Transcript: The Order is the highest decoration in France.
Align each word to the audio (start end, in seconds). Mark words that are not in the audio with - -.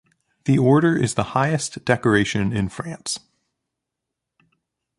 The 0.45 0.57
Order 0.57 0.97
is 0.97 1.13
the 1.13 1.25
highest 1.35 1.85
decoration 1.85 2.51
in 2.51 2.69
France. 2.69 3.19